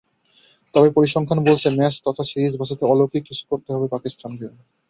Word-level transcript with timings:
তবে 0.73 0.89
পরিসংখ্যান 0.97 1.39
বলছে, 1.47 1.67
ম্যাচ 1.77 1.95
তথা 2.05 2.23
সিরিজ 2.25 2.53
বাঁচাতে 2.57 2.83
অলৌকিক 2.85 3.23
কিছু 3.29 3.43
করতে 3.51 3.69
হবে 3.75 3.87
পাকিস্তানকে। 3.95 4.47